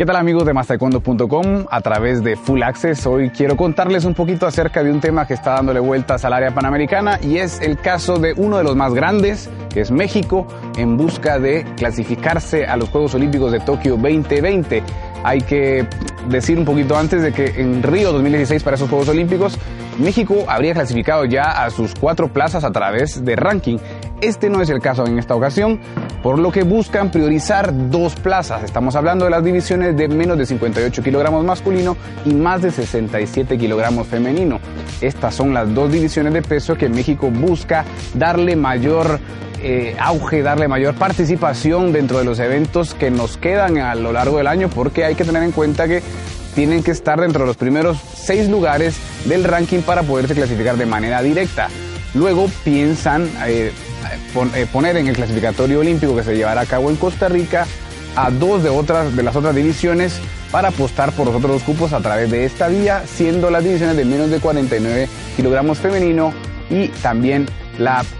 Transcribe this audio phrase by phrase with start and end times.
[0.00, 1.66] ¿Qué tal amigos de mastaekwondo.com?
[1.70, 5.34] A través de Full Access hoy quiero contarles un poquito acerca de un tema que
[5.34, 8.94] está dándole vueltas al área panamericana y es el caso de uno de los más
[8.94, 14.82] grandes, que es México, en busca de clasificarse a los Juegos Olímpicos de Tokio 2020.
[15.22, 15.86] Hay que
[16.30, 19.58] decir un poquito antes de que en Río 2016 para esos Juegos Olímpicos
[19.98, 23.76] México habría clasificado ya a sus cuatro plazas a través de ranking.
[24.22, 25.78] Este no es el caso en esta ocasión
[26.22, 28.62] por lo que buscan priorizar dos plazas.
[28.62, 33.56] Estamos hablando de las divisiones de menos de 58 kilogramos masculino y más de 67
[33.58, 34.60] kilogramos femenino.
[35.00, 39.18] Estas son las dos divisiones de peso que México busca darle mayor
[39.62, 44.38] eh, auge, darle mayor participación dentro de los eventos que nos quedan a lo largo
[44.38, 46.02] del año, porque hay que tener en cuenta que
[46.54, 50.86] tienen que estar dentro de los primeros seis lugares del ranking para poderse clasificar de
[50.86, 51.68] manera directa.
[52.14, 53.72] Luego piensan eh,
[54.54, 57.66] eh, poner en el clasificatorio olímpico que se llevará a cabo en Costa Rica
[58.16, 61.92] a dos de, otras, de las otras divisiones para apostar por los otros dos cupos
[61.92, 66.32] a través de esta vía, siendo las divisiones de menos de 49 kilogramos femenino
[66.68, 67.46] y también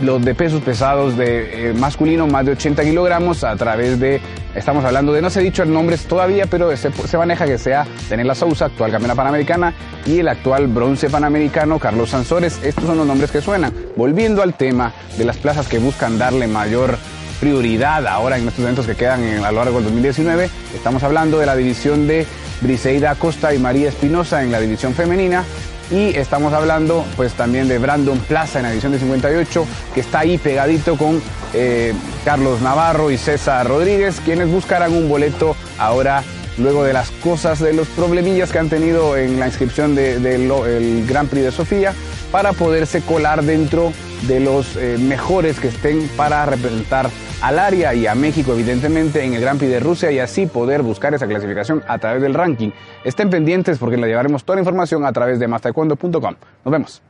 [0.00, 4.20] los de pesos pesados de eh, masculino más de 80 kilogramos a través de,
[4.54, 7.58] estamos hablando de, no se ha dicho el nombre todavía, pero se, se maneja que
[7.58, 9.74] sea Daniela Sousa, actual campeona panamericana,
[10.06, 12.60] y el actual bronce panamericano Carlos Sansores.
[12.62, 13.72] Estos son los nombres que suenan.
[13.96, 16.96] Volviendo al tema de las plazas que buscan darle mayor
[17.40, 21.46] prioridad ahora en estos eventos que quedan a lo largo del 2019, estamos hablando de
[21.46, 22.24] la división de
[22.60, 25.44] Briseida Costa y María Espinosa en la división femenina,
[25.92, 30.20] y estamos hablando pues también de Brandon Plaza en la edición de 58, que está
[30.20, 31.20] ahí pegadito con
[31.52, 31.92] eh,
[32.24, 36.24] Carlos Navarro y César Rodríguez, quienes buscarán un boleto ahora
[36.56, 41.04] luego de las cosas, de los problemillas que han tenido en la inscripción del de,
[41.06, 41.92] Gran Prix de Sofía,
[42.30, 47.10] para poderse colar dentro de los eh, mejores que estén para representar
[47.42, 50.82] al área y a México, evidentemente, en el Gran Prix de Rusia y así poder
[50.82, 52.70] buscar esa clasificación a través del ranking.
[53.04, 56.34] Estén pendientes porque le llevaremos toda la información a través de mastaekwondo.com.
[56.64, 57.02] Nos vemos.